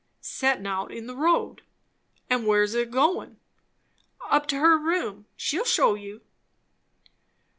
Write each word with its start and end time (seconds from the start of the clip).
"Settin' 0.19 0.65
out 0.65 0.91
in 0.91 1.05
the 1.05 1.15
road." 1.15 1.61
"And 2.27 2.47
where's 2.47 2.73
it 2.73 2.89
goin'?" 2.89 3.37
"Up 4.31 4.47
to 4.47 4.55
her 4.55 4.75
room. 4.75 5.27
She'll 5.37 5.63
shew 5.63 5.93
you." 5.95 6.21